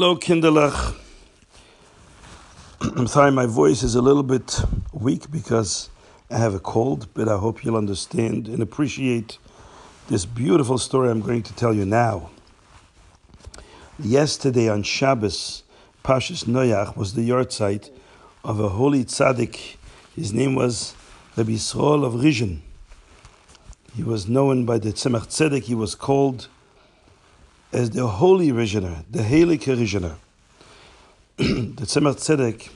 Hello, 0.00 0.16
Kinderlach. 0.16 0.94
I'm 2.96 3.06
sorry 3.06 3.30
my 3.30 3.44
voice 3.44 3.82
is 3.82 3.94
a 3.94 4.00
little 4.00 4.22
bit 4.22 4.58
weak 4.94 5.30
because 5.30 5.90
I 6.30 6.38
have 6.38 6.54
a 6.54 6.58
cold, 6.58 7.08
but 7.12 7.28
I 7.28 7.36
hope 7.36 7.62
you'll 7.62 7.76
understand 7.76 8.48
and 8.48 8.62
appreciate 8.62 9.36
this 10.08 10.24
beautiful 10.24 10.78
story 10.78 11.10
I'm 11.10 11.20
going 11.20 11.42
to 11.42 11.54
tell 11.54 11.74
you 11.74 11.84
now. 11.84 12.30
Yesterday 13.98 14.70
on 14.70 14.84
Shabbos, 14.84 15.64
Pashas 16.02 16.46
Noach 16.46 16.96
was 16.96 17.12
the 17.12 17.28
yahrzeit 17.28 17.90
of 18.42 18.58
a 18.58 18.70
holy 18.70 19.04
tzaddik. 19.04 19.76
His 20.16 20.32
name 20.32 20.54
was 20.54 20.94
Rabbi 21.36 21.50
Yisrael 21.50 22.06
of 22.06 22.14
Rizhin. 22.14 22.60
He 23.94 24.02
was 24.02 24.26
known 24.26 24.64
by 24.64 24.78
the 24.78 24.94
Tzemach 24.94 25.26
Tzedek. 25.26 25.64
He 25.64 25.74
was 25.74 25.94
called 25.94 26.48
as 27.72 27.90
the 27.90 28.06
holy 28.06 28.48
Rizhiner, 28.50 29.04
the 29.10 29.22
Heilige 29.22 29.76
Rizhiner. 29.76 30.16
the 31.36 31.86
Tzemach 31.86 32.16
Tzedek 32.16 32.70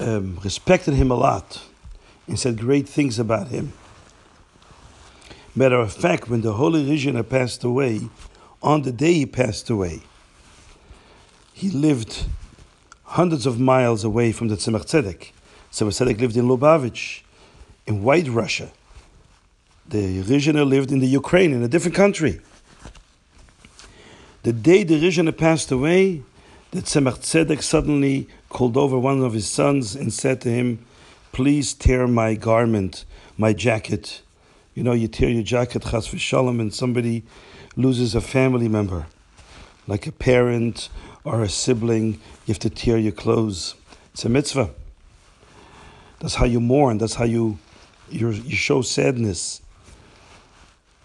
um, 0.00 0.38
respected 0.44 0.94
him 0.94 1.10
a 1.10 1.14
lot 1.14 1.62
and 2.26 2.38
said 2.38 2.58
great 2.58 2.88
things 2.88 3.18
about 3.18 3.48
him. 3.48 3.72
Matter 5.54 5.76
of 5.76 5.92
fact, 5.92 6.28
when 6.28 6.42
the 6.42 6.52
holy 6.52 6.84
Rizhiner 6.84 7.28
passed 7.28 7.64
away, 7.64 8.00
on 8.62 8.82
the 8.82 8.92
day 8.92 9.14
he 9.14 9.26
passed 9.26 9.70
away, 9.70 10.02
he 11.52 11.70
lived 11.70 12.26
hundreds 13.04 13.46
of 13.46 13.58
miles 13.58 14.04
away 14.04 14.32
from 14.32 14.48
the 14.48 14.56
Tzemach 14.56 14.84
Tzedek. 14.84 15.32
Tzemach 15.72 16.06
Tzedek 16.06 16.20
lived 16.20 16.36
in 16.36 16.46
Lubavitch, 16.46 17.22
in 17.86 18.02
White 18.02 18.28
Russia. 18.28 18.70
The 19.88 20.22
Rizhiner 20.22 20.68
lived 20.68 20.92
in 20.92 20.98
the 20.98 21.06
Ukraine, 21.06 21.54
in 21.54 21.62
a 21.62 21.68
different 21.68 21.96
country. 21.96 22.40
The 24.42 24.52
day 24.52 24.84
the 24.84 25.00
Rizhiner 25.00 25.36
passed 25.36 25.72
away, 25.72 26.22
the 26.70 26.80
Tzemach 26.80 27.18
Tzedek 27.18 27.62
suddenly 27.62 28.28
called 28.48 28.76
over 28.76 28.98
one 28.98 29.22
of 29.22 29.32
his 29.32 29.48
sons 29.48 29.96
and 29.96 30.12
said 30.12 30.40
to 30.42 30.48
him, 30.48 30.84
Please 31.32 31.74
tear 31.74 32.06
my 32.06 32.34
garment, 32.34 33.04
my 33.36 33.52
jacket. 33.52 34.22
You 34.74 34.84
know, 34.84 34.92
you 34.92 35.08
tear 35.08 35.28
your 35.28 35.42
jacket, 35.42 35.82
chas 35.82 36.08
v'shalom, 36.08 36.60
and 36.60 36.72
somebody 36.72 37.24
loses 37.74 38.14
a 38.14 38.20
family 38.20 38.68
member, 38.68 39.06
like 39.86 40.06
a 40.06 40.12
parent 40.12 40.88
or 41.24 41.42
a 41.42 41.48
sibling, 41.48 42.14
you 42.46 42.54
have 42.54 42.58
to 42.60 42.70
tear 42.70 42.96
your 42.96 43.12
clothes. 43.12 43.74
It's 44.12 44.24
a 44.24 44.28
mitzvah. 44.28 44.70
That's 46.20 46.36
how 46.36 46.46
you 46.46 46.60
mourn. 46.60 46.98
That's 46.98 47.14
how 47.14 47.24
you 47.24 47.58
you 48.10 48.32
show 48.50 48.82
sadness. 48.82 49.60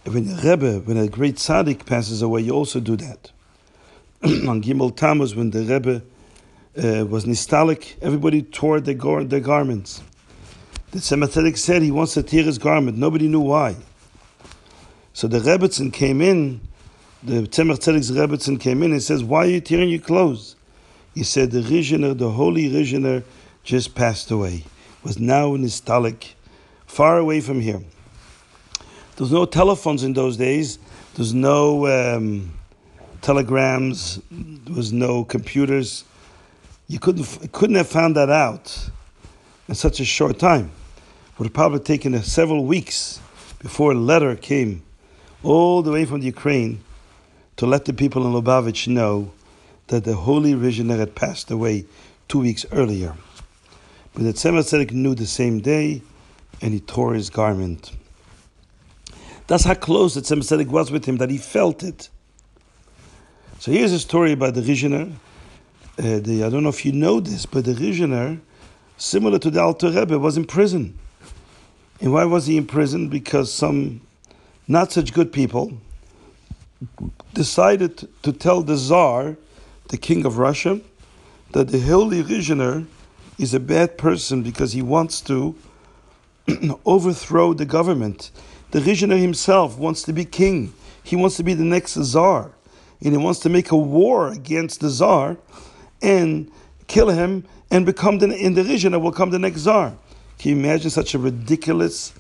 When 0.06 0.30
a 0.30 0.36
Rebbe, 0.36 0.80
when 0.80 0.98
a 0.98 1.08
great 1.08 1.36
tzaddik 1.36 1.86
passes 1.86 2.22
away, 2.22 2.42
you 2.42 2.52
also 2.52 2.82
do 2.82 2.98
that. 2.98 3.32
On 4.24 4.62
Gimel 4.62 4.94
Tammuz, 4.94 5.34
when 5.34 5.52
the 5.52 5.64
Rebbe 5.64 6.02
uh, 6.78 7.06
was 7.06 7.24
nistalik, 7.24 7.96
everybody 8.02 8.42
tore 8.42 8.82
their, 8.82 8.96
gar- 8.96 9.24
their 9.24 9.40
garments. 9.40 10.02
The 10.92 11.00
Tzemach 11.00 11.58
said 11.58 11.82
he 11.82 11.90
wants 11.90 12.16
to 12.16 12.24
tear 12.24 12.44
his 12.44 12.58
garment. 12.58 12.98
Nobody 12.98 13.30
knew 13.30 13.40
why. 13.40 13.78
So 15.14 15.28
the 15.28 15.40
Rebbetzin 15.40 15.94
came 15.94 16.22
in, 16.22 16.60
the 17.24 17.44
Tzemach 17.44 17.80
Tzedek's 17.80 18.12
Rebbetzin 18.12 18.60
came 18.60 18.84
in 18.84 18.92
and 18.92 19.02
says, 19.02 19.24
Why 19.24 19.46
are 19.46 19.50
you 19.50 19.62
tearing 19.62 19.90
your 19.90 20.02
clothes? 20.02 20.58
He 21.16 21.24
said, 21.24 21.52
The 21.52 21.62
Rizhiner, 21.62 22.18
the 22.18 22.32
holy 22.32 22.70
Rizhiner, 22.70 23.24
just 23.64 23.96
passed 23.96 24.30
away. 24.32 24.66
Was 25.02 25.18
now 25.18 25.54
in 25.56 25.64
Istalik, 25.64 26.34
far 26.86 27.18
away 27.18 27.40
from 27.40 27.62
here. 27.62 27.82
There 29.16 29.26
was 29.26 29.32
no 29.32 29.46
telephones 29.46 30.04
in 30.04 30.14
those 30.14 30.38
days. 30.38 30.80
There's 31.14 31.36
no 31.36 31.86
um, 31.86 32.52
telegrams. 33.22 34.20
There 34.32 34.76
was 34.76 34.92
no 34.92 35.24
computers. 35.24 36.04
You 36.88 37.00
couldn't 37.00 37.52
couldn't 37.52 37.76
have 37.76 37.88
found 37.88 38.16
that 38.16 38.32
out 38.32 38.90
in 39.68 39.76
such 39.76 40.00
a 40.00 40.06
short 40.06 40.40
time. 40.40 40.72
It 41.34 41.40
would 41.40 41.46
have 41.46 41.54
probably 41.54 41.80
taken 41.80 42.20
several 42.24 42.66
weeks 42.66 43.20
before 43.60 43.92
a 43.92 43.96
letter 43.96 44.36
came 44.36 44.82
all 45.44 45.84
the 45.84 45.92
way 45.92 46.06
from 46.06 46.22
the 46.22 46.26
Ukraine 46.26 46.84
to 47.58 47.68
let 47.68 47.86
the 47.86 47.94
people 47.94 48.26
in 48.26 48.34
Lubavitch 48.34 48.88
know 48.88 49.32
that 49.88 50.06
the 50.06 50.16
holy 50.16 50.54
Rizhiner 50.54 50.98
had 50.98 51.14
passed 51.14 51.52
away 51.52 51.86
two 52.28 52.40
weeks 52.40 52.66
earlier. 52.72 53.16
But 54.14 54.24
the 54.24 54.34
Tzemach 54.34 54.92
knew 54.92 55.14
the 55.14 55.28
same 55.28 55.60
day, 55.60 56.02
and 56.62 56.74
he 56.74 56.80
tore 56.80 57.14
his 57.14 57.30
garment. 57.30 57.92
That's 59.48 59.64
how 59.64 59.74
close 59.74 60.16
the 60.16 60.22
Tzemach 60.22 60.68
was 60.68 60.92
with 60.92 61.06
him, 61.06 61.18
that 61.18 61.30
he 61.30 61.38
felt 61.38 61.84
it. 61.84 62.10
So 63.60 63.72
here's 63.72 63.92
a 63.92 64.00
story 64.00 64.32
about 64.32 64.56
the 64.56 64.62
Rizhiner. 64.62 65.12
Uh, 65.98 66.20
the, 66.20 66.44
I 66.44 66.50
don't 66.50 66.64
know 66.64 66.70
if 66.70 66.86
you 66.86 66.92
know 66.92 67.20
this, 67.20 67.46
but 67.46 67.66
the 67.66 67.74
Rizhiner, 67.74 68.40
similar 68.98 69.40
to 69.40 69.50
the 69.50 69.62
Alter 69.62 69.92
Rebbe, 69.92 70.18
was 70.18 70.38
in 70.38 70.46
prison. 70.46 70.98
And 72.02 72.12
why 72.12 72.26
was 72.26 72.48
he 72.48 72.58
in 72.58 72.66
prison? 72.66 73.10
Because 73.10 73.54
some 73.54 74.02
not 74.68 74.92
such 74.92 75.14
good 75.14 75.32
people 75.32 75.78
decided 77.34 78.08
to 78.22 78.34
tell 78.34 78.62
the 78.62 78.76
Tsar, 78.76 79.38
the 79.90 79.98
king 79.98 80.26
of 80.26 80.38
Russia, 80.38 80.82
that 81.52 81.70
the 81.70 81.80
holy 81.80 82.24
Rizhiner 82.24 82.86
is 83.38 83.54
a 83.54 83.60
bad 83.60 83.98
person 83.98 84.44
because 84.44 84.74
he 84.74 84.82
wants 84.82 85.22
to 85.22 85.56
overthrow 86.86 87.54
the 87.54 87.66
government. 87.66 88.32
The 88.74 88.80
Rizhiner 88.80 89.22
himself 89.22 89.78
wants 89.78 90.02
to 90.02 90.14
be 90.14 90.26
king. 90.26 90.74
He 91.04 91.16
wants 91.16 91.38
to 91.38 91.44
be 91.44 91.54
the 91.54 91.64
next 91.64 91.94
Tsar. 91.94 92.50
And 93.04 93.12
he 93.12 93.18
wants 93.18 93.40
to 93.42 93.50
make 93.50 93.70
a 93.70 93.78
war 93.78 94.30
against 94.30 94.80
the 94.80 94.90
Tsar 94.90 95.38
and 96.02 96.52
kill 96.88 97.10
him 97.10 97.46
and 97.70 97.86
become 97.86 98.18
the, 98.18 98.36
in 98.36 98.56
the 98.56 98.64
Rizhiner 98.64 99.00
will 99.00 99.12
come 99.12 99.30
the 99.30 99.38
next 99.38 99.62
Tsar. 99.62 99.94
Can 100.40 100.50
you 100.50 100.58
imagine 100.58 100.90
such 100.90 101.14
a 101.14 101.20
ridiculous 101.20 102.14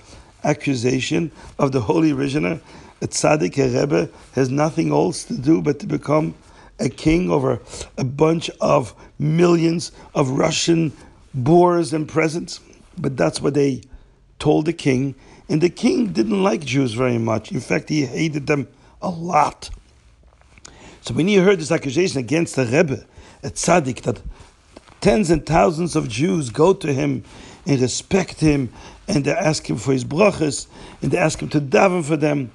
accusation 0.43 1.31
of 1.57 1.71
the 1.71 1.81
holy 1.81 2.11
Rizhiner? 2.11 2.61
A 3.01 3.07
tzaddik, 3.07 3.57
a 3.57 3.79
rebbe, 3.79 4.11
has 4.33 4.51
nothing 4.51 4.91
else 4.91 5.23
to 5.23 5.35
do 5.35 5.59
but 5.59 5.79
to 5.79 5.87
become 5.87 6.35
a 6.79 6.87
king 6.87 7.31
over 7.31 7.61
a 7.97 8.03
bunch 8.03 8.51
of 8.61 8.93
millions 9.17 9.91
of 10.13 10.29
Russian 10.29 10.91
boors 11.33 11.93
and 11.93 12.07
presents. 12.07 12.59
But 12.95 13.17
that's 13.17 13.41
what 13.41 13.55
they 13.55 13.81
told 14.37 14.67
the 14.67 14.73
king. 14.73 15.15
And 15.49 15.61
the 15.61 15.69
king 15.69 16.13
didn't 16.13 16.41
like 16.41 16.61
Jews 16.61 16.93
very 16.93 17.17
much. 17.17 17.51
In 17.51 17.59
fact, 17.59 17.89
he 17.89 18.05
hated 18.05 18.47
them 18.47 18.67
a 19.01 19.09
lot. 19.09 19.69
So 21.01 21.13
when 21.13 21.27
he 21.27 21.35
heard 21.35 21.59
this 21.59 21.71
accusation 21.71 22.19
against 22.19 22.55
the 22.55 22.65
Rebbe, 22.65 23.05
a 23.43 23.49
tzaddik, 23.49 24.01
that 24.03 24.21
tens 25.01 25.29
and 25.29 25.45
thousands 25.45 25.97
of 25.97 26.07
Jews 26.07 26.49
go 26.49 26.73
to 26.73 26.93
him 26.93 27.23
and 27.65 27.81
respect 27.81 28.39
him, 28.39 28.71
and 29.07 29.25
they 29.25 29.31
ask 29.31 29.69
him 29.69 29.77
for 29.77 29.91
his 29.91 30.05
brachas, 30.05 30.67
and 31.01 31.11
they 31.11 31.17
ask 31.17 31.41
him 31.41 31.49
to 31.49 31.59
daven 31.59 32.05
for 32.05 32.15
them, 32.15 32.51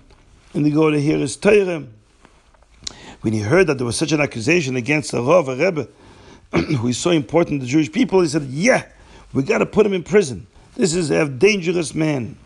and 0.54 0.64
they 0.64 0.70
go 0.70 0.90
to 0.90 0.98
hear 0.98 1.18
his 1.18 1.36
Torah. 1.36 1.84
When 3.20 3.34
he 3.34 3.40
heard 3.40 3.66
that 3.66 3.76
there 3.76 3.86
was 3.86 3.96
such 3.96 4.12
an 4.12 4.20
accusation 4.20 4.76
against 4.76 5.10
the 5.10 5.22
Rav, 5.22 5.48
a 5.48 5.56
Rebbe, 5.56 5.88
who 6.52 6.88
is 6.88 6.96
so 6.96 7.10
important 7.10 7.60
to 7.60 7.66
the 7.66 7.70
Jewish 7.70 7.92
people, 7.92 8.22
he 8.22 8.28
said, 8.28 8.44
"Yeah, 8.44 8.84
we 9.34 9.42
got 9.42 9.58
to 9.58 9.66
put 9.66 9.84
him 9.84 9.92
in 9.92 10.02
prison. 10.02 10.46
This 10.74 10.94
is 10.94 11.10
a 11.10 11.28
dangerous 11.28 11.94
man." 11.94 12.38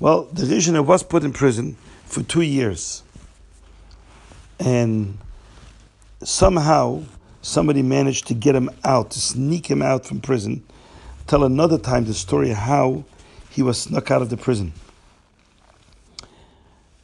Well, 0.00 0.24
the 0.32 0.44
Rizhiner 0.44 0.82
was 0.84 1.02
put 1.02 1.24
in 1.24 1.34
prison 1.34 1.76
for 2.06 2.22
two 2.22 2.40
years, 2.40 3.02
and 4.58 5.18
somehow 6.22 7.02
somebody 7.42 7.82
managed 7.82 8.26
to 8.28 8.34
get 8.34 8.54
him 8.54 8.70
out, 8.82 9.10
to 9.10 9.20
sneak 9.20 9.66
him 9.66 9.82
out 9.82 10.06
from 10.06 10.22
prison. 10.22 10.64
Tell 11.26 11.44
another 11.44 11.76
time 11.76 12.06
the 12.06 12.14
story 12.14 12.48
how 12.48 13.04
he 13.50 13.62
was 13.62 13.82
snuck 13.82 14.10
out 14.10 14.22
of 14.22 14.30
the 14.30 14.38
prison. 14.38 14.72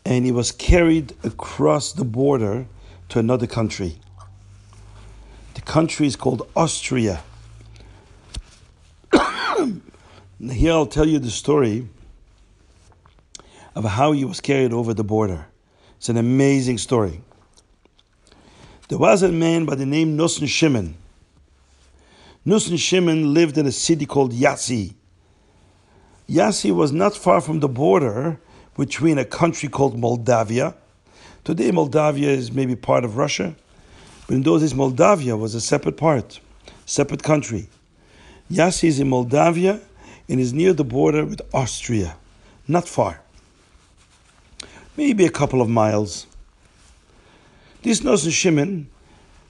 And 0.07 0.25
he 0.25 0.33
was 0.33 0.51
carried 0.51 1.13
across 1.23 1.93
the 1.93 2.05
border 2.05 2.65
to 3.11 3.19
another 3.19 3.47
country. 3.47 3.99
The 5.53 5.61
country 5.61 6.07
is 6.07 6.17
called 6.17 6.49
Austria. 6.57 7.23
Here 10.51 10.73
I'll 10.73 10.87
tell 10.87 11.07
you 11.07 11.19
the 11.19 11.31
story 11.31 11.89
of 13.77 13.85
how 13.85 14.13
he 14.13 14.25
was 14.25 14.41
carried 14.41 14.73
over 14.73 14.95
the 14.95 15.05
border. 15.05 15.47
It's 15.99 16.09
an 16.09 16.17
amazing 16.17 16.79
story. 16.79 17.21
There 18.89 18.99
was 18.99 19.23
a 19.23 19.29
man 19.29 19.67
by 19.67 19.75
the 19.75 19.85
name 19.85 20.17
Nussen 20.17 20.47
Shimon. 20.47 20.97
Nussen 22.45 22.79
Shimon 22.79 23.35
lived 23.35 23.59
in 23.59 23.67
a 23.67 23.73
city 23.73 24.07
called 24.07 24.33
Yassi. 24.33 24.95
Yassi 26.29 26.75
was 26.75 26.91
not 26.91 27.15
far 27.15 27.41
from 27.43 27.61
the 27.61 27.69
border 27.69 28.41
between 28.77 29.19
a 29.19 29.25
country 29.25 29.69
called 29.69 29.99
Moldavia. 29.99 30.75
Today, 31.45 31.71
Moldavia 31.71 32.31
is 32.31 32.51
maybe 32.51 32.77
part 32.77 33.05
of 33.05 33.17
Russia, 33.19 33.55
but 34.27 34.35
in 34.35 34.43
those 34.43 34.63
days, 34.63 34.75
Moldavia 34.75 35.37
was 35.37 35.55
a 35.55 35.61
separate 35.61 35.97
part, 35.97 36.41
separate 36.87 37.23
country. 37.23 37.69
Yassi 38.51 38.89
is 38.89 39.01
in 39.01 39.09
Moldavia 39.09 39.81
and 40.29 40.41
is 40.41 40.53
near 40.55 40.73
the 40.73 40.85
border 40.85 41.25
with 41.27 41.43
Austria, 41.53 42.17
not 42.67 42.89
far, 42.89 43.21
maybe 44.97 45.25
a 45.25 45.31
couple 45.31 45.61
of 45.61 45.69
miles. 45.69 46.27
This 47.83 48.01
Nosson 48.01 48.33
Shimon, 48.33 48.89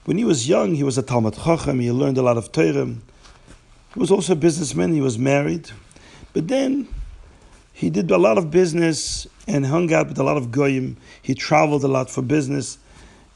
when 0.05 0.17
he 0.17 0.23
was 0.23 0.47
young, 0.47 0.75
he 0.75 0.83
was 0.83 0.97
a 0.97 1.01
Talmud 1.01 1.35
Chacham, 1.35 1.79
he 1.79 1.91
learned 1.91 2.17
a 2.17 2.21
lot 2.21 2.37
of 2.37 2.51
Torah. 2.51 2.85
He 3.93 3.99
was 3.99 4.11
also 4.11 4.33
a 4.33 4.35
businessman, 4.35 4.93
he 4.93 5.01
was 5.01 5.17
married. 5.17 5.71
But 6.33 6.47
then 6.47 6.87
he 7.73 7.89
did 7.89 8.09
a 8.11 8.17
lot 8.17 8.37
of 8.37 8.51
business 8.51 9.27
and 9.47 9.65
hung 9.65 9.91
out 9.93 10.09
with 10.09 10.19
a 10.19 10.23
lot 10.23 10.37
of 10.37 10.51
Goyim. 10.51 10.97
He 11.21 11.33
traveled 11.33 11.83
a 11.83 11.87
lot 11.87 12.09
for 12.09 12.21
business. 12.21 12.77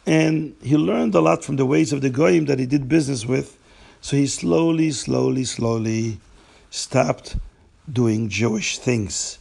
And 0.05 0.55
he 0.61 0.77
learned 0.77 1.13
a 1.15 1.21
lot 1.21 1.43
from 1.43 1.55
the 1.57 1.65
ways 1.65 1.93
of 1.93 2.01
the 2.01 2.09
Goyim 2.09 2.45
that 2.45 2.59
he 2.59 2.65
did 2.65 2.89
business 2.89 3.25
with. 3.25 3.57
So 4.01 4.17
he 4.17 4.27
slowly, 4.27 4.91
slowly, 4.91 5.45
slowly 5.45 6.19
stopped 6.69 7.37
doing 7.91 8.29
Jewish 8.29 8.79
things. 8.79 9.37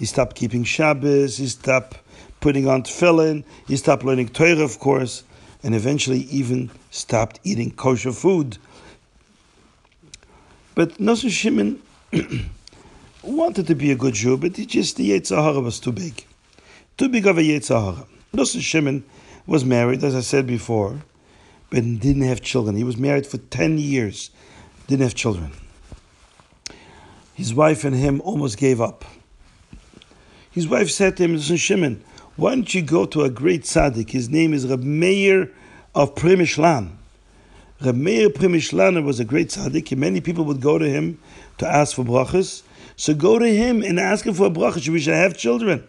He 0.00 0.06
stopped 0.06 0.34
keeping 0.34 0.64
Shabbos, 0.64 1.36
he 1.36 1.46
stopped 1.46 1.98
putting 2.40 2.66
on 2.66 2.84
tefillin, 2.84 3.44
he 3.68 3.76
stopped 3.76 4.02
learning 4.02 4.30
Torah, 4.30 4.64
of 4.64 4.78
course, 4.78 5.24
and 5.62 5.74
eventually 5.74 6.20
even 6.30 6.70
stopped 6.90 7.38
eating 7.44 7.70
kosher 7.70 8.12
food. 8.12 8.56
But 10.74 10.96
Nosson 10.96 11.28
Shimon 11.28 11.82
wanted 13.22 13.66
to 13.66 13.74
be 13.74 13.90
a 13.90 13.94
good 13.94 14.14
Jew, 14.14 14.38
but 14.38 14.56
he 14.56 14.64
just, 14.64 14.96
the 14.96 15.10
Yetzer 15.10 15.36
Hara 15.36 15.60
was 15.60 15.78
too 15.78 15.92
big. 15.92 16.24
Too 16.96 17.10
big 17.10 17.26
of 17.26 17.36
a 17.36 17.42
Yetzer 17.42 17.78
Hara. 17.78 18.06
Nosson 18.32 18.62
Shimon 18.62 19.04
was 19.46 19.66
married, 19.66 20.02
as 20.02 20.14
I 20.14 20.22
said 20.22 20.46
before, 20.46 21.02
but 21.68 21.82
didn't 21.82 22.22
have 22.22 22.40
children. 22.40 22.74
He 22.74 22.84
was 22.84 22.96
married 22.96 23.26
for 23.26 23.36
10 23.36 23.76
years, 23.76 24.30
didn't 24.86 25.02
have 25.02 25.14
children. 25.14 25.52
His 27.34 27.52
wife 27.52 27.84
and 27.84 27.94
him 27.94 28.22
almost 28.22 28.56
gave 28.56 28.80
up. 28.80 29.04
His 30.60 30.68
wife 30.68 30.90
said 30.90 31.16
to 31.16 31.24
him, 31.24 31.36
Listen, 31.36 31.56
Shimon, 31.56 32.04
why 32.36 32.54
don't 32.54 32.74
you 32.74 32.82
go 32.82 33.06
to 33.06 33.22
a 33.22 33.30
great 33.30 33.62
tzaddik? 33.62 34.10
His 34.10 34.28
name 34.28 34.52
is 34.52 34.66
Reb 34.66 34.82
Meir 34.82 35.50
of 35.94 36.14
Primishlan. 36.14 36.90
Reb 37.80 37.94
Meir 37.94 38.28
Primishlan 38.28 39.02
was 39.02 39.18
a 39.20 39.24
great 39.24 39.48
tzaddik, 39.48 39.90
and 39.90 39.98
many 40.02 40.20
people 40.20 40.44
would 40.44 40.60
go 40.60 40.76
to 40.76 40.86
him 40.86 41.18
to 41.56 41.66
ask 41.66 41.96
for 41.96 42.04
brachas. 42.04 42.62
So 42.96 43.14
go 43.14 43.38
to 43.38 43.48
him 43.48 43.82
and 43.82 43.98
ask 43.98 44.26
him 44.26 44.34
for 44.34 44.48
a 44.48 44.50
bracha. 44.50 44.86
We 44.86 45.00
should 45.00 45.14
have 45.14 45.34
children. 45.34 45.82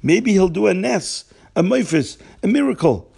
Maybe 0.00 0.30
he'll 0.30 0.48
do 0.48 0.68
a 0.68 0.74
nes, 0.74 1.24
a 1.56 1.64
meifis, 1.64 2.22
a 2.44 2.46
miracle. 2.46 3.10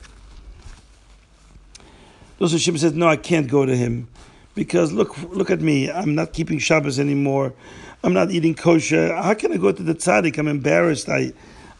Those 2.38 2.58
Shimon 2.58 2.78
says, 2.78 2.94
No, 2.94 3.06
I 3.06 3.16
can't 3.16 3.48
go 3.48 3.66
to 3.66 3.76
him 3.76 4.08
because 4.54 4.92
look, 4.92 5.14
look 5.24 5.50
at 5.50 5.60
me. 5.60 5.90
I'm 5.90 6.14
not 6.14 6.32
keeping 6.32 6.58
Shabbos 6.58 6.98
anymore. 6.98 7.52
I'm 8.04 8.12
not 8.12 8.30
eating 8.30 8.54
kosher. 8.54 9.14
How 9.14 9.32
can 9.32 9.50
I 9.50 9.56
go 9.56 9.72
to 9.72 9.82
the 9.82 9.94
tzaddik? 9.94 10.36
I'm 10.36 10.46
embarrassed. 10.46 11.08
I, 11.08 11.32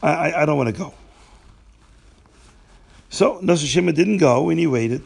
I, 0.02 0.32
I 0.32 0.46
don't 0.46 0.56
want 0.56 0.74
to 0.74 0.82
go. 0.82 0.94
So 3.10 3.40
Nosson 3.42 3.66
Shimon 3.66 3.94
didn't 3.94 4.16
go, 4.16 4.48
and 4.48 4.58
he 4.58 4.66
waited 4.66 5.02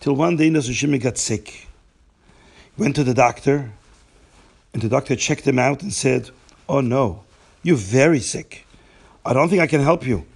till 0.00 0.14
one 0.16 0.36
day 0.36 0.50
Nosson 0.50 0.74
Shimon 0.74 0.98
got 0.98 1.18
sick. 1.18 1.68
He 2.76 2.82
went 2.82 2.96
to 2.96 3.04
the 3.04 3.14
doctor, 3.14 3.70
and 4.74 4.82
the 4.82 4.88
doctor 4.88 5.14
checked 5.14 5.46
him 5.46 5.60
out 5.60 5.82
and 5.82 5.92
said, 5.92 6.30
"Oh 6.68 6.80
no, 6.80 7.22
you're 7.62 7.76
very 7.76 8.20
sick. 8.20 8.66
I 9.24 9.32
don't 9.32 9.48
think 9.48 9.62
I 9.62 9.68
can 9.68 9.82
help 9.82 10.04
you. 10.04 10.26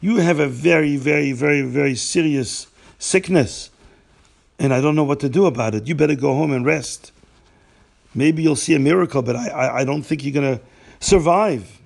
You 0.00 0.16
have 0.16 0.40
a 0.40 0.48
very, 0.48 0.96
very, 0.96 1.32
very, 1.32 1.60
very 1.60 1.94
serious 1.94 2.68
sickness." 2.98 3.68
and 4.58 4.72
I 4.72 4.80
don't 4.80 4.94
know 4.94 5.02
what 5.02 5.18
to 5.20 5.28
do 5.28 5.46
about 5.46 5.74
it. 5.74 5.88
You 5.88 5.96
better 5.96 6.14
go 6.14 6.34
home 6.34 6.52
and 6.52 6.64
rest. 6.64 7.11
Maybe 8.14 8.42
you'll 8.42 8.56
see 8.56 8.74
a 8.74 8.78
miracle, 8.78 9.22
but 9.22 9.36
I, 9.36 9.48
I, 9.48 9.76
I 9.80 9.84
don't 9.84 10.02
think 10.02 10.24
you're 10.24 10.32
going 10.32 10.58
to 10.58 10.64
survive. 11.00 11.78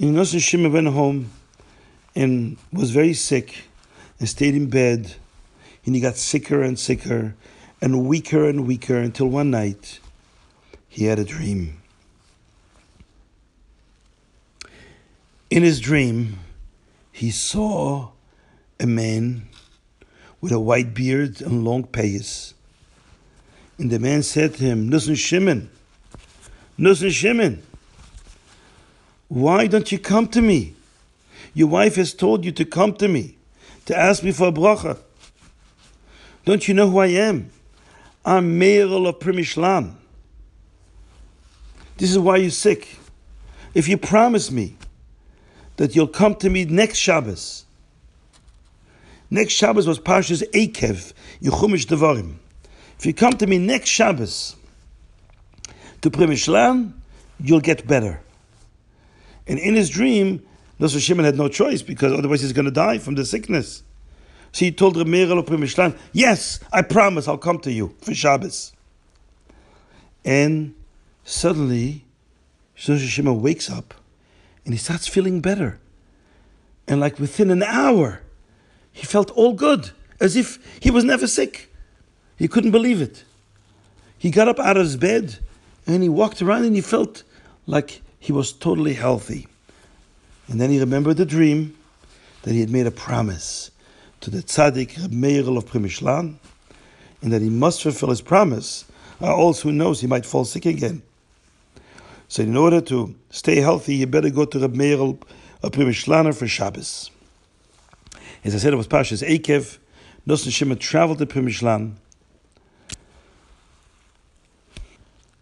And 0.00 0.16
Nosson 0.16 0.40
Shimon 0.40 0.72
went 0.72 0.88
home 0.88 1.30
and 2.14 2.56
was 2.72 2.90
very 2.90 3.14
sick 3.14 3.64
and 4.18 4.28
stayed 4.28 4.54
in 4.54 4.68
bed. 4.68 5.14
And 5.86 5.94
he 5.94 6.00
got 6.00 6.16
sicker 6.16 6.62
and 6.62 6.78
sicker 6.78 7.34
and 7.80 8.06
weaker 8.06 8.48
and 8.48 8.66
weaker 8.66 8.98
until 8.98 9.28
one 9.28 9.50
night 9.50 10.00
he 10.88 11.04
had 11.04 11.18
a 11.18 11.24
dream. 11.24 11.80
In 15.50 15.62
his 15.62 15.80
dream, 15.80 16.40
he 17.12 17.30
saw 17.30 18.10
a 18.78 18.86
man 18.86 19.48
with 20.40 20.52
a 20.52 20.60
white 20.60 20.92
beard 20.92 21.40
and 21.40 21.64
long 21.64 21.84
payas. 21.84 22.54
And 23.78 23.90
the 23.90 23.98
man 23.98 24.22
said 24.22 24.54
to 24.54 24.64
him, 24.64 24.90
Nosson 24.90 25.16
Shimon, 25.16 25.70
Nosson 26.78 27.10
Shimon, 27.10 27.62
why 29.28 29.66
don't 29.66 29.90
you 29.92 29.98
come 29.98 30.26
to 30.28 30.42
me? 30.42 30.74
Your 31.54 31.68
wife 31.68 31.96
has 31.96 32.12
told 32.12 32.44
you 32.44 32.52
to 32.52 32.64
come 32.64 32.94
to 32.94 33.08
me, 33.08 33.36
to 33.86 33.96
ask 33.96 34.22
me 34.22 34.32
for 34.32 34.48
a 34.48 34.52
bracha. 34.52 34.98
Don't 36.44 36.66
you 36.66 36.74
know 36.74 36.90
who 36.90 36.98
I 36.98 37.06
am? 37.06 37.50
I'm 38.24 38.58
Meirel 38.58 39.08
of 39.08 39.18
Primishlan. 39.18 39.94
This 41.96 42.10
is 42.10 42.18
why 42.18 42.36
you're 42.36 42.50
sick. 42.50 42.98
If 43.74 43.88
you 43.88 43.98
promise 43.98 44.50
me 44.50 44.76
that 45.76 45.94
you'll 45.94 46.08
come 46.08 46.34
to 46.36 46.50
me 46.50 46.64
next 46.64 46.98
Shabbos, 46.98 47.64
Next 49.30 49.52
Shabbos 49.52 49.86
was 49.86 49.98
Parshas 49.98 50.42
Eikev, 50.52 51.12
Yechumish 51.42 51.86
Devarim. 51.86 52.36
If 52.98 53.06
you 53.06 53.14
come 53.14 53.32
to 53.34 53.46
me 53.46 53.58
next 53.58 53.90
Shabbos 53.90 54.56
to 56.00 56.10
Primishlan, 56.10 56.92
you'll 57.38 57.60
get 57.60 57.86
better. 57.86 58.20
And 59.46 59.58
in 59.58 59.74
his 59.74 59.88
dream, 59.88 60.42
Nosson 60.80 61.00
Shimon 61.00 61.24
had 61.24 61.36
no 61.36 61.48
choice 61.48 61.82
because 61.82 62.12
otherwise 62.12 62.42
he's 62.42 62.52
going 62.52 62.64
to 62.64 62.70
die 62.70 62.98
from 62.98 63.14
the 63.14 63.24
sickness. 63.24 63.82
So 64.52 64.64
he 64.64 64.72
told 64.72 64.96
Reb 64.96 65.06
Meirel 65.06 65.38
of 65.38 65.46
Primishlan, 65.46 65.96
Yes, 66.12 66.60
I 66.72 66.82
promise 66.82 67.28
I'll 67.28 67.38
come 67.38 67.60
to 67.60 67.72
you 67.72 67.94
for 68.00 68.14
Shabbos. 68.14 68.72
And 70.24 70.74
suddenly, 71.24 72.04
Nosson 72.76 73.08
Shimon 73.08 73.40
wakes 73.40 73.70
up 73.70 73.94
and 74.64 74.74
he 74.74 74.78
starts 74.78 75.06
feeling 75.06 75.40
better. 75.40 75.78
And 76.86 77.00
like 77.00 77.18
within 77.18 77.50
an 77.50 77.62
hour, 77.62 78.22
he 78.92 79.06
felt 79.06 79.30
all 79.32 79.52
good, 79.52 79.90
as 80.20 80.34
if 80.34 80.58
he 80.80 80.90
was 80.90 81.04
never 81.04 81.26
sick. 81.26 81.67
He 82.38 82.48
couldn't 82.48 82.70
believe 82.70 83.02
it. 83.02 83.24
He 84.16 84.30
got 84.30 84.48
up 84.48 84.58
out 84.58 84.76
of 84.76 84.84
his 84.84 84.96
bed 84.96 85.38
and 85.86 86.02
he 86.02 86.08
walked 86.08 86.40
around 86.40 86.64
and 86.64 86.74
he 86.74 86.80
felt 86.80 87.24
like 87.66 88.00
he 88.18 88.32
was 88.32 88.52
totally 88.52 88.94
healthy. 88.94 89.46
And 90.46 90.60
then 90.60 90.70
he 90.70 90.80
remembered 90.80 91.16
the 91.16 91.26
dream 91.26 91.76
that 92.42 92.52
he 92.52 92.60
had 92.60 92.70
made 92.70 92.86
a 92.86 92.90
promise 92.90 93.70
to 94.20 94.30
the 94.30 94.38
tzaddik 94.38 95.00
Reb 95.00 95.12
Meir 95.12 95.40
of 95.40 95.66
Primishlan, 95.66 96.36
and 97.22 97.32
that 97.32 97.42
he 97.42 97.50
must 97.50 97.82
fulfill 97.82 98.10
his 98.10 98.20
promise, 98.20 98.84
or 99.20 99.30
else 99.30 99.60
who 99.60 99.72
knows 99.72 100.00
he 100.00 100.06
might 100.06 100.26
fall 100.26 100.44
sick 100.44 100.66
again. 100.66 101.02
So 102.28 102.42
in 102.42 102.56
order 102.56 102.80
to 102.82 103.14
stay 103.30 103.56
healthy, 103.56 103.96
you 103.96 104.06
better 104.06 104.30
go 104.30 104.44
to 104.44 104.58
Reb 104.58 104.74
Meir 104.74 105.00
of 105.00 105.18
Primishlan 105.62 106.34
for 106.34 106.46
Shabbos. 106.46 107.10
As 108.44 108.54
I 108.54 108.58
said, 108.58 108.72
it 108.72 108.76
was 108.76 108.88
Pashas 108.88 109.26
Ekev. 109.26 109.78
Nosson 110.26 110.52
Shimon 110.52 110.78
traveled 110.78 111.18
to 111.18 111.26
Primishlan. 111.26 111.94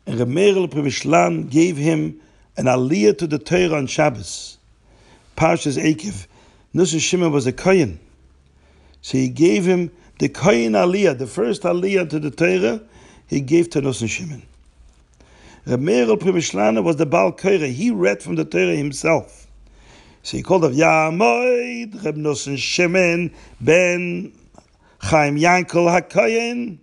And 0.07 0.21
Reb 0.21 0.29
Meirel 0.29 0.69
Primishlan 0.69 1.51
gave 1.51 1.77
him 1.77 2.21
an 2.57 2.67
aliyah 2.67 3.19
to 3.19 3.27
the 3.27 3.39
Torah 3.39 3.77
on 3.77 3.87
Shabbos. 3.87 4.59
Pashas 5.37 5.77
Ekev. 5.83 6.27
Nosson 6.75 7.01
Shimon 7.01 7.33
was 7.33 7.47
a 7.47 7.53
Kohen. 7.53 7.99
So 9.03 9.19
he 9.19 9.29
gave 9.29 9.65
him 9.65 9.91
the 10.19 10.29
Kohen 10.29 10.73
aliyah, 10.73 11.19
the 11.19 11.27
first 11.27 11.63
aliyah 11.63 12.09
to 12.11 12.21
the 12.21 12.31
Torah, 12.31 12.81
he 13.27 13.41
gave 13.41 13.71
to 13.71 13.81
Nosson 13.81 14.09
Shimon. 14.09 14.43
Reb 15.67 15.81
Meirel 15.81 16.17
Primishlan 16.17 16.83
was 16.85 16.97
the 16.97 17.07
Baal 17.07 17.33
Korah. 17.33 17.67
He 17.67 17.91
read 17.91 18.23
from 18.23 18.37
the 18.37 18.45
Torah 18.45 18.77
himself. 18.77 19.49
So 20.23 20.37
he 20.37 20.43
called 20.43 20.65
of 20.65 20.73
Yamoid 20.73 22.05
Reb 22.05 22.17
Nosson 22.17 22.57
Shimon 22.57 23.35
ben 23.61 24.33
Chaim 25.01 25.37
Yankel 25.37 26.01
HaKoyen. 26.01 26.79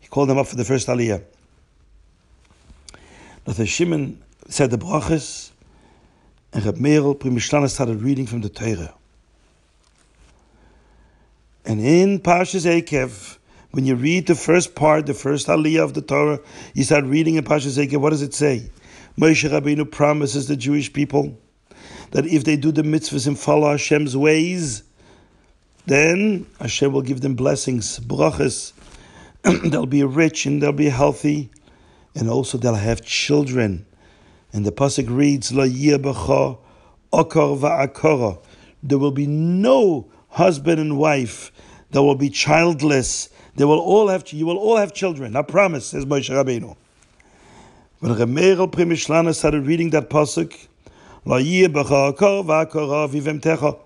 He 0.00 0.08
called 0.08 0.30
him 0.30 0.38
up 0.38 0.48
for 0.48 0.56
the 0.56 0.64
first 0.64 0.88
Aliyah. 0.88 1.22
Nosson 3.46 3.66
Shimon 3.66 4.22
said 4.48 4.70
the 4.70 4.78
brachas, 4.78 5.50
and 6.52 6.64
Reb 6.64 6.76
Meirel 6.76 7.18
Primishlana 7.18 7.68
started 7.68 8.00
reading 8.00 8.26
from 8.26 8.40
the 8.40 8.48
Torah. 8.48 8.94
And 11.64 11.80
in 11.80 12.20
Parshas 12.20 12.66
Ekev, 12.66 13.38
when 13.72 13.84
you 13.84 13.96
read 13.96 14.28
the 14.28 14.36
first 14.36 14.76
part, 14.76 15.06
the 15.06 15.14
first 15.14 15.48
Aliyah 15.48 15.82
of 15.82 15.94
the 15.94 16.02
Torah, 16.02 16.38
you 16.74 16.84
start 16.84 17.04
reading 17.04 17.34
in 17.34 17.44
Parshas 17.44 17.84
Ekev, 17.84 18.00
what 18.00 18.10
does 18.10 18.22
it 18.22 18.34
say? 18.34 18.70
Moshe 19.18 19.48
Rabbeinu 19.50 19.90
promises 19.90 20.46
the 20.46 20.56
Jewish 20.56 20.92
people 20.92 21.36
that 22.12 22.26
if 22.26 22.44
they 22.44 22.56
do 22.56 22.70
the 22.70 22.82
mitzvahs 22.82 23.26
and 23.26 23.38
follow 23.38 23.72
Hashem's 23.72 24.16
ways, 24.16 24.84
then 25.86 26.46
Hashem 26.60 26.92
will 26.92 27.02
give 27.02 27.22
them 27.22 27.34
blessings, 27.34 27.98
brachas. 27.98 28.72
they'll 29.70 29.86
be 29.86 30.04
rich 30.04 30.46
and 30.46 30.62
they'll 30.62 30.72
be 30.72 30.88
healthy, 30.88 31.50
and 32.14 32.28
also 32.28 32.58
they'll 32.58 32.74
have 32.74 33.02
children. 33.02 33.86
And 34.52 34.66
the 34.66 34.72
pasuk 34.72 35.06
reads, 35.08 35.52
"La 35.52 35.64
okar 35.64 37.56
va'akara." 37.56 38.38
There 38.82 38.98
will 38.98 39.12
be 39.12 39.26
no 39.26 40.06
husband 40.28 40.80
and 40.80 40.98
wife 40.98 41.52
that 41.92 42.02
will 42.02 42.14
be 42.14 42.28
childless. 42.28 43.28
They 43.56 43.64
will 43.64 43.78
all 43.78 44.08
have 44.08 44.30
you 44.32 44.46
will 44.46 44.58
all 44.58 44.76
have 44.76 44.92
children. 44.92 45.36
I 45.36 45.42
promise, 45.42 45.86
says 45.86 46.04
Moshe 46.04 46.30
Rabbeinu. 46.30 46.76
When 48.00 48.14
Reb 48.14 48.28
Meirel 48.28 48.70
Primishlana 48.70 49.34
started 49.34 49.66
reading 49.66 49.90
that 49.90 50.10
pasuk, 50.10 50.66
"La 51.24 51.36
okor 51.38 52.44
va'akora 52.44 53.08
vivemtecha," 53.08 53.78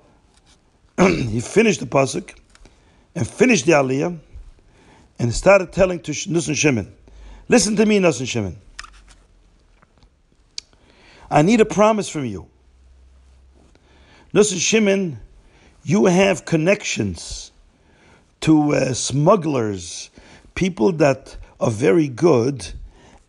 he 1.31 1.41
finished 1.41 1.81
the 1.81 1.87
pasuk 1.87 2.35
and 3.15 3.29
finished 3.29 3.67
the 3.67 3.73
aliyah 3.73 4.19
and 5.19 5.35
started 5.35 5.73
telling 5.73 6.01
to 6.01 6.13
Nussen 6.13 6.55
Shimon, 6.55 6.93
listen 7.49 7.77
to 7.77 7.87
me, 7.87 7.99
Nussen 7.99 8.27
Shimon. 8.27 8.57
I 11.31 11.43
need 11.43 11.61
a 11.61 11.65
promise 11.65 12.09
from 12.09 12.25
you. 12.25 12.49
Nussen 14.33 14.59
Shimon, 14.59 15.19
you 15.83 16.07
have 16.07 16.45
connections 16.45 17.53
to 18.41 18.75
uh, 18.75 18.93
smugglers, 18.93 20.11
people 20.55 20.93
that 20.93 21.37
are 21.59 21.71
very 21.71 22.09
good 22.09 22.67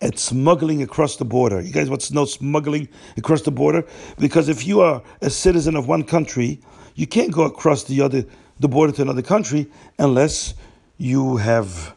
at 0.02 0.20
smuggling 0.20 0.84
across 0.84 1.16
the 1.16 1.26
border. 1.26 1.60
You 1.62 1.72
guys 1.72 1.90
want 1.90 2.02
to 2.02 2.14
know 2.14 2.26
smuggling 2.26 2.88
across 3.16 3.42
the 3.42 3.52
border? 3.52 3.86
Because 4.20 4.50
if 4.50 4.68
you 4.68 4.82
are 4.82 5.02
a 5.22 5.30
citizen 5.30 5.76
of 5.76 5.88
one 5.88 6.04
country, 6.04 6.60
you 6.96 7.08
can't 7.08 7.32
go 7.32 7.44
across 7.44 7.84
the 7.84 8.02
other 8.02 8.26
the 8.60 8.68
border 8.68 8.92
to 8.92 9.02
another 9.04 9.22
country 9.22 9.68
unless 10.00 10.56
you 10.98 11.38
have 11.38 11.96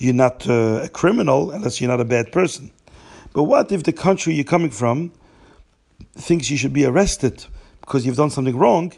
you're 0.00 0.14
not 0.14 0.48
uh, 0.48 0.80
a 0.82 0.88
criminal, 0.88 1.50
unless 1.50 1.78
you're 1.78 1.90
not 1.90 2.00
a 2.00 2.06
bad 2.06 2.32
person. 2.32 2.70
But 3.34 3.44
what 3.44 3.70
if 3.70 3.82
the 3.82 3.92
country 3.92 4.32
you're 4.32 4.44
coming 4.44 4.70
from 4.70 5.12
thinks 6.14 6.50
you 6.50 6.56
should 6.56 6.72
be 6.72 6.86
arrested 6.86 7.44
because 7.82 8.06
you've 8.06 8.16
done 8.16 8.30
something 8.30 8.56
wrong? 8.56 8.94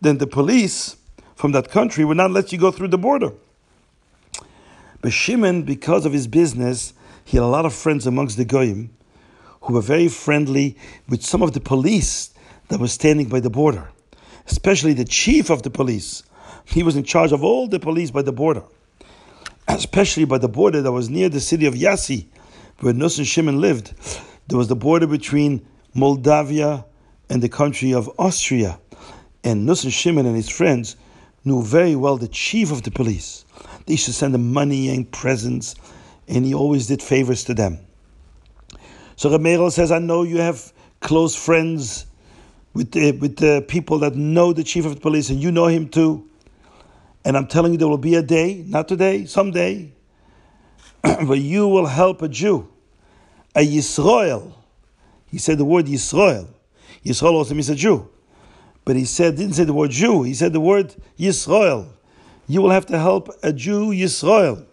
Then 0.00 0.16
the 0.16 0.26
police 0.26 0.96
from 1.36 1.52
that 1.52 1.70
country 1.70 2.02
would 2.02 2.16
not 2.16 2.30
let 2.30 2.50
you 2.50 2.58
go 2.58 2.70
through 2.70 2.88
the 2.88 2.96
border. 2.96 3.32
But 5.02 5.12
Shimon, 5.12 5.64
because 5.64 6.06
of 6.06 6.14
his 6.14 6.26
business, 6.26 6.94
he 7.26 7.36
had 7.36 7.44
a 7.44 7.46
lot 7.46 7.66
of 7.66 7.74
friends 7.74 8.06
amongst 8.06 8.38
the 8.38 8.46
Goyim 8.46 8.88
who 9.60 9.74
were 9.74 9.82
very 9.82 10.08
friendly 10.08 10.78
with 11.10 11.22
some 11.22 11.42
of 11.42 11.52
the 11.52 11.60
police 11.60 12.30
that 12.68 12.80
were 12.80 12.88
standing 12.88 13.28
by 13.28 13.40
the 13.40 13.50
border, 13.50 13.90
especially 14.46 14.94
the 14.94 15.04
chief 15.04 15.50
of 15.50 15.62
the 15.62 15.70
police. 15.70 16.22
He 16.64 16.82
was 16.82 16.96
in 16.96 17.04
charge 17.04 17.32
of 17.32 17.44
all 17.44 17.68
the 17.68 17.78
police 17.78 18.10
by 18.10 18.22
the 18.22 18.32
border, 18.32 18.62
especially 19.68 20.24
by 20.24 20.38
the 20.38 20.48
border 20.48 20.82
that 20.82 20.92
was 20.92 21.10
near 21.10 21.28
the 21.28 21.40
city 21.40 21.66
of 21.66 21.74
Yassi, 21.74 22.26
where 22.80 22.94
Nussen 22.94 23.24
Shimon 23.24 23.60
lived. 23.60 23.94
There 24.48 24.58
was 24.58 24.68
the 24.68 24.76
border 24.76 25.06
between 25.06 25.66
Moldavia 25.94 26.84
and 27.28 27.42
the 27.42 27.48
country 27.48 27.92
of 27.92 28.10
Austria. 28.18 28.78
And 29.44 29.66
Nussen 29.66 29.90
Shimon 29.90 30.26
and 30.26 30.36
his 30.36 30.48
friends 30.48 30.96
knew 31.44 31.62
very 31.62 31.96
well 31.96 32.16
the 32.16 32.28
chief 32.28 32.72
of 32.72 32.82
the 32.82 32.90
police. 32.90 33.44
They 33.86 33.94
used 33.94 34.06
to 34.06 34.12
send 34.12 34.34
him 34.34 34.52
money 34.52 34.88
and 34.88 35.10
presents 35.10 35.74
and 36.28 36.44
he 36.44 36.54
always 36.54 36.86
did 36.86 37.02
favors 37.02 37.44
to 37.44 37.54
them. 37.54 37.78
So 39.16 39.30
Ramirez 39.30 39.74
says, 39.74 39.90
I 39.90 39.98
know 39.98 40.22
you 40.22 40.38
have 40.38 40.72
close 41.00 41.34
friends 41.34 42.06
with 42.74 42.92
the, 42.92 43.12
with 43.12 43.36
the 43.36 43.64
people 43.66 43.98
that 44.00 44.14
know 44.14 44.52
the 44.52 44.62
chief 44.62 44.84
of 44.84 44.94
the 44.94 45.00
police, 45.00 45.30
and 45.30 45.40
you 45.40 45.50
know 45.50 45.66
him 45.66 45.88
too. 45.88 46.27
And 47.24 47.36
I'm 47.36 47.46
telling 47.46 47.72
you, 47.72 47.78
there 47.78 47.88
will 47.88 47.98
be 47.98 48.14
a 48.14 48.22
day, 48.22 48.64
not 48.66 48.88
today, 48.88 49.26
someday, 49.26 49.92
where 51.02 51.38
you 51.38 51.68
will 51.68 51.86
help 51.86 52.22
a 52.22 52.28
Jew, 52.28 52.68
a 53.54 53.60
Yisrael. 53.60 54.52
He 55.26 55.38
said 55.38 55.58
the 55.58 55.64
word 55.64 55.86
Yisrael. 55.86 56.48
Yisrael 57.04 57.32
also 57.32 57.54
means 57.54 57.68
a 57.68 57.74
Jew. 57.74 58.08
But 58.84 58.96
he 58.96 59.04
said, 59.04 59.36
didn't 59.36 59.54
say 59.54 59.64
the 59.64 59.74
word 59.74 59.90
Jew, 59.90 60.22
he 60.22 60.34
said 60.34 60.52
the 60.52 60.60
word 60.60 60.94
Yisrael. 61.18 61.88
You 62.46 62.62
will 62.62 62.70
have 62.70 62.86
to 62.86 62.98
help 62.98 63.28
a 63.42 63.52
Jew, 63.52 63.90
Yisrael 63.90 64.64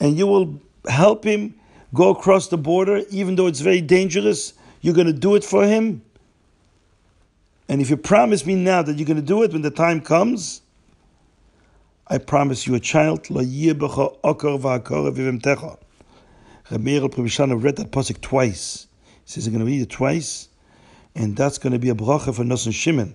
and 0.00 0.18
you 0.18 0.26
will 0.26 0.60
help 0.88 1.24
him 1.24 1.54
go 1.92 2.10
across 2.10 2.48
the 2.48 2.58
border, 2.58 3.02
even 3.10 3.36
though 3.36 3.46
it's 3.46 3.60
very 3.60 3.80
dangerous. 3.80 4.54
You're 4.80 4.94
going 4.94 5.06
to 5.06 5.12
do 5.12 5.34
it 5.34 5.44
for 5.44 5.66
him. 5.66 6.02
And 7.68 7.80
if 7.80 7.88
you 7.88 7.96
promise 7.96 8.44
me 8.44 8.54
now 8.54 8.82
that 8.82 8.98
you're 8.98 9.06
going 9.06 9.16
to 9.16 9.22
do 9.22 9.42
it 9.42 9.52
when 9.52 9.62
the 9.62 9.70
time 9.70 10.00
comes, 10.00 10.60
I 12.06 12.18
promise 12.18 12.66
you 12.66 12.74
a 12.74 12.80
child. 12.80 13.30
Rabbi 13.30 13.46
Prabhupada 17.08 17.62
read 17.62 17.76
that 17.76 17.90
pasuk 17.92 18.20
twice. 18.20 18.88
He 19.24 19.30
says, 19.30 19.46
I'm 19.46 19.54
going 19.54 19.64
to 19.64 19.70
read 19.70 19.80
it 19.80 19.88
twice, 19.88 20.48
and 21.14 21.34
that's 21.34 21.56
going 21.56 21.72
to 21.72 21.78
be 21.78 21.88
a 21.88 21.94
bracha 21.94 22.34
for 22.34 22.44
Nosson 22.44 22.74
Shimon, 22.74 23.14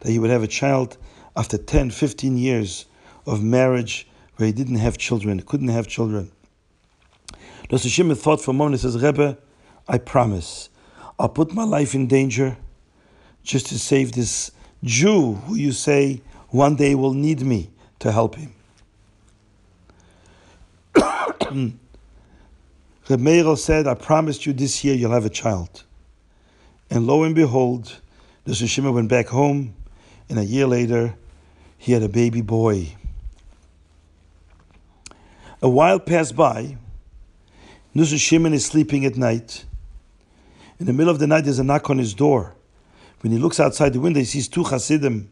that 0.00 0.12
he 0.12 0.20
would 0.20 0.30
have 0.30 0.44
a 0.44 0.48
child 0.48 0.98
after 1.36 1.58
10, 1.58 1.90
15 1.90 2.36
years 2.38 2.86
of 3.26 3.42
marriage 3.42 4.06
where 4.36 4.46
he 4.46 4.52
didn't 4.52 4.76
have 4.76 4.96
children, 4.98 5.40
couldn't 5.40 5.66
have 5.68 5.88
children. 5.88 6.30
Dr. 7.68 7.88
Shimon 7.88 8.14
thought 8.14 8.40
for 8.40 8.52
a 8.52 8.54
moment, 8.54 8.80
he 8.80 8.82
says, 8.82 9.02
Rebbe, 9.02 9.36
I 9.88 9.98
promise, 9.98 10.68
I'll 11.18 11.28
put 11.28 11.52
my 11.52 11.64
life 11.64 11.92
in 11.92 12.06
danger 12.06 12.56
just 13.42 13.66
to 13.66 13.78
save 13.80 14.12
this 14.12 14.52
Jew 14.84 15.34
who 15.34 15.56
you 15.56 15.72
say 15.72 16.22
one 16.50 16.76
day 16.76 16.94
will 16.94 17.14
need 17.14 17.40
me 17.40 17.70
to 18.00 18.12
help 18.12 18.36
him. 18.36 18.52
Reb 23.08 23.20
Meir 23.20 23.56
said, 23.56 23.86
I 23.86 23.94
promised 23.94 24.44
you 24.46 24.52
this 24.52 24.84
year 24.84 24.94
you'll 24.94 25.12
have 25.12 25.24
a 25.24 25.30
child. 25.30 25.84
And 26.90 27.06
lo 27.06 27.22
and 27.22 27.34
behold. 27.34 28.00
Shimon 28.50 28.94
went 28.94 29.08
back 29.08 29.26
home, 29.26 29.74
and 30.30 30.38
a 30.38 30.44
year 30.44 30.66
later, 30.66 31.14
he 31.76 31.92
had 31.92 32.02
a 32.02 32.08
baby 32.08 32.40
boy. 32.40 32.94
A 35.60 35.68
while 35.68 35.98
passed 35.98 36.34
by. 36.34 36.78
Nus 37.94 38.08
Shimon 38.08 38.54
is 38.54 38.64
sleeping 38.64 39.04
at 39.04 39.16
night. 39.16 39.64
In 40.80 40.86
the 40.86 40.92
middle 40.92 41.10
of 41.10 41.18
the 41.18 41.26
night, 41.26 41.42
there's 41.42 41.58
a 41.58 41.64
knock 41.64 41.90
on 41.90 41.98
his 41.98 42.14
door. 42.14 42.54
When 43.20 43.32
he 43.32 43.38
looks 43.38 43.58
outside 43.58 43.92
the 43.92 44.00
window, 44.00 44.20
he 44.20 44.24
sees 44.24 44.48
two 44.48 44.62
Hasidim. 44.62 45.30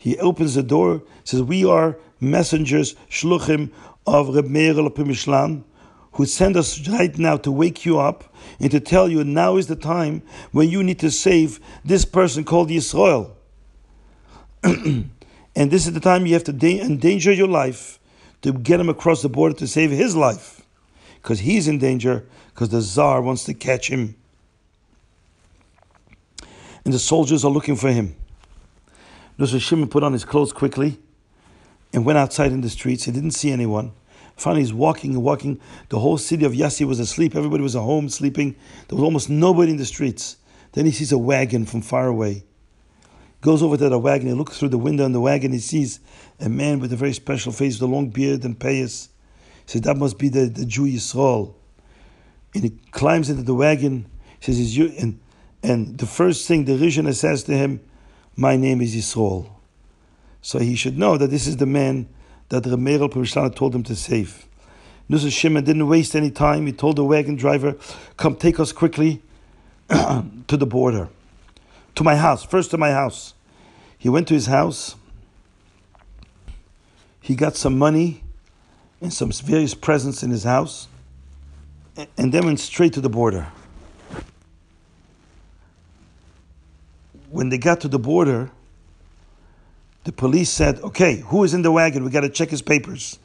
He 0.00 0.18
opens 0.18 0.54
the 0.54 0.62
door, 0.62 1.02
says, 1.24 1.42
We 1.42 1.66
are 1.66 1.98
messengers, 2.20 2.94
shluchim 3.10 3.70
of 4.06 4.34
Reb 4.34 4.46
Meir 4.46 4.72
Mishlan, 4.72 5.62
who 6.12 6.24
send 6.24 6.56
us 6.56 6.88
right 6.88 7.16
now 7.18 7.36
to 7.36 7.52
wake 7.52 7.84
you 7.84 7.98
up 7.98 8.34
and 8.58 8.70
to 8.70 8.80
tell 8.80 9.10
you 9.10 9.22
now 9.24 9.58
is 9.58 9.66
the 9.66 9.76
time 9.76 10.22
when 10.52 10.70
you 10.70 10.82
need 10.82 10.98
to 11.00 11.10
save 11.10 11.60
this 11.84 12.06
person 12.06 12.44
called 12.44 12.70
Yisrael. 12.70 13.32
and 14.64 15.10
this 15.54 15.86
is 15.86 15.92
the 15.92 16.00
time 16.00 16.24
you 16.24 16.32
have 16.32 16.44
to 16.44 16.80
endanger 16.80 17.30
your 17.30 17.46
life 17.46 17.98
to 18.40 18.54
get 18.54 18.80
him 18.80 18.88
across 18.88 19.20
the 19.20 19.28
border 19.28 19.54
to 19.54 19.66
save 19.66 19.90
his 19.90 20.16
life 20.16 20.62
because 21.20 21.40
he's 21.40 21.68
in 21.68 21.78
danger 21.78 22.24
because 22.54 22.70
the 22.70 22.80
czar 22.80 23.20
wants 23.20 23.44
to 23.44 23.52
catch 23.52 23.88
him. 23.88 24.16
And 26.86 26.94
the 26.94 26.98
soldiers 26.98 27.44
are 27.44 27.50
looking 27.50 27.76
for 27.76 27.92
him. 27.92 28.16
Nusra 29.40 29.60
Shimon 29.60 29.88
put 29.88 30.04
on 30.04 30.12
his 30.12 30.24
clothes 30.24 30.52
quickly 30.52 30.98
and 31.92 32.04
went 32.04 32.18
outside 32.18 32.52
in 32.52 32.60
the 32.60 32.70
streets. 32.70 33.04
He 33.04 33.10
didn't 33.10 33.32
see 33.32 33.50
anyone. 33.50 33.92
Finally, 34.36 34.60
he's 34.60 34.72
walking 34.72 35.14
and 35.14 35.22
walking. 35.22 35.58
The 35.88 35.98
whole 35.98 36.18
city 36.18 36.44
of 36.44 36.52
Yassi 36.52 36.86
was 36.86 37.00
asleep. 37.00 37.34
Everybody 37.34 37.62
was 37.62 37.74
at 37.74 37.80
home 37.80 38.08
sleeping. 38.08 38.54
There 38.88 38.96
was 38.96 39.02
almost 39.02 39.28
nobody 39.28 39.72
in 39.72 39.78
the 39.78 39.84
streets. 39.84 40.36
Then 40.72 40.86
he 40.86 40.92
sees 40.92 41.10
a 41.10 41.18
wagon 41.18 41.66
from 41.66 41.82
far 41.82 42.06
away 42.06 42.44
goes 43.40 43.62
over 43.62 43.76
to 43.76 43.88
the 43.88 43.98
wagon, 43.98 44.28
he 44.28 44.34
looks 44.34 44.58
through 44.58 44.68
the 44.68 44.78
window 44.78 45.04
in 45.04 45.12
the 45.12 45.20
wagon, 45.20 45.52
he 45.52 45.58
sees 45.58 46.00
a 46.38 46.48
man 46.48 46.78
with 46.78 46.92
a 46.92 46.96
very 46.96 47.12
special 47.12 47.52
face, 47.52 47.80
with 47.80 47.88
a 47.88 47.92
long 47.92 48.10
beard 48.10 48.44
and 48.44 48.58
payas. 48.58 49.08
He 49.64 49.72
says, 49.72 49.80
that 49.82 49.96
must 49.96 50.18
be 50.18 50.28
the, 50.28 50.46
the 50.46 50.66
Jew 50.66 50.84
Yisrael. 50.84 51.54
And 52.54 52.64
he 52.64 52.70
climbs 52.90 53.30
into 53.30 53.42
the 53.42 53.54
wagon, 53.54 54.06
he 54.40 54.52
says, 54.52 54.76
you 54.76 54.92
and, 54.98 55.20
and 55.62 55.98
the 55.98 56.06
first 56.06 56.46
thing 56.46 56.64
the 56.64 56.72
Rishon 56.72 57.12
says 57.14 57.44
to 57.44 57.56
him, 57.56 57.80
My 58.36 58.56
name 58.56 58.80
is 58.80 58.94
Yisrael. 58.94 59.48
So 60.42 60.58
he 60.58 60.74
should 60.74 60.96
know 60.96 61.16
that 61.18 61.30
this 61.30 61.46
is 61.46 61.58
the 61.58 61.66
man 61.66 62.08
that 62.48 62.66
Meir 62.66 63.02
al 63.02 63.50
told 63.50 63.74
him 63.74 63.82
to 63.84 63.94
save. 63.94 64.46
Nusra 65.08 65.30
Shimon 65.30 65.64
didn't 65.64 65.86
waste 65.88 66.14
any 66.14 66.30
time. 66.30 66.66
He 66.66 66.72
told 66.72 66.96
the 66.96 67.04
wagon 67.04 67.36
driver, 67.36 67.76
Come 68.16 68.36
take 68.36 68.60
us 68.60 68.72
quickly 68.72 69.22
to 69.88 70.56
the 70.56 70.66
border 70.66 71.08
to 71.96 72.04
my 72.04 72.16
house, 72.16 72.44
first 72.44 72.70
to 72.70 72.78
my 72.78 72.92
house. 72.92 73.34
He 73.98 74.08
went 74.08 74.28
to 74.28 74.34
his 74.34 74.46
house. 74.46 74.94
He 77.20 77.34
got 77.34 77.56
some 77.56 77.76
money 77.76 78.22
and 79.00 79.12
some 79.12 79.30
various 79.30 79.74
presents 79.74 80.22
in 80.22 80.30
his 80.30 80.44
house 80.44 80.88
and 82.16 82.32
then 82.32 82.46
went 82.46 82.60
straight 82.60 82.94
to 82.94 83.00
the 83.00 83.10
border. 83.10 83.48
When 87.30 87.48
they 87.48 87.58
got 87.58 87.80
to 87.80 87.88
the 87.88 87.98
border, 87.98 88.50
the 90.04 90.12
police 90.12 90.50
said, 90.50 90.80
Okay, 90.80 91.20
who 91.20 91.44
is 91.44 91.54
in 91.54 91.62
the 91.62 91.72
wagon? 91.72 92.04
We 92.04 92.10
got 92.10 92.20
to 92.22 92.28
check 92.28 92.50
his 92.50 92.62
papers. 92.62 93.18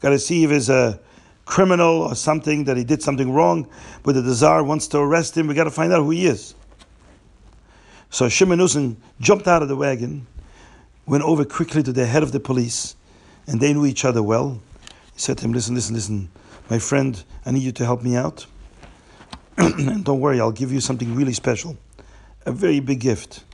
Got 0.00 0.10
to 0.10 0.18
see 0.18 0.44
if 0.44 0.50
he's 0.50 0.68
a 0.68 1.00
criminal 1.46 2.02
or 2.02 2.14
something, 2.14 2.64
that 2.64 2.76
he 2.76 2.84
did 2.84 3.02
something 3.02 3.32
wrong, 3.32 3.68
whether 4.02 4.20
the 4.20 4.34
czar 4.34 4.62
wants 4.62 4.88
to 4.88 4.98
arrest 4.98 5.36
him. 5.36 5.46
We 5.46 5.54
got 5.54 5.64
to 5.64 5.70
find 5.70 5.92
out 5.92 6.02
who 6.02 6.10
he 6.10 6.26
is. 6.26 6.54
So 8.10 8.28
Shimon 8.28 8.58
Nussen 8.58 8.96
jumped 9.20 9.46
out 9.46 9.62
of 9.62 9.68
the 9.68 9.76
wagon, 9.76 10.26
went 11.06 11.24
over 11.24 11.44
quickly 11.44 11.82
to 11.82 11.92
the 11.92 12.06
head 12.06 12.22
of 12.22 12.32
the 12.32 12.40
police, 12.40 12.96
and 13.46 13.60
they 13.60 13.72
knew 13.72 13.86
each 13.86 14.04
other 14.04 14.22
well. 14.22 14.60
He 15.14 15.20
said 15.20 15.38
to 15.38 15.44
him, 15.44 15.52
Listen, 15.52 15.74
listen, 15.74 15.94
listen, 15.94 16.28
my 16.68 16.78
friend, 16.78 17.22
I 17.44 17.52
need 17.52 17.62
you 17.62 17.72
to 17.72 17.84
help 17.84 18.02
me 18.02 18.16
out. 18.16 18.46
and 19.56 20.04
don't 20.04 20.20
worry, 20.20 20.40
I'll 20.40 20.52
give 20.52 20.72
you 20.72 20.80
something 20.80 21.14
really 21.14 21.32
special, 21.32 21.76
a 22.46 22.52
very 22.52 22.80
big 22.80 23.00
gift. 23.00 23.44